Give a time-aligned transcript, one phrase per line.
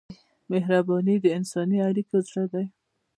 [0.51, 2.65] مهرباني د انساني اړیکو زړه دی.